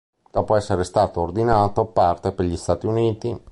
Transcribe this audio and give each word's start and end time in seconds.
Dopo 0.31 0.55
essere 0.55 0.83
stato 0.83 1.21
ordinato, 1.21 1.85
parte 1.85 2.31
per 2.31 2.45
gli 2.45 2.57
Stati 2.57 2.87
Uniti. 2.87 3.39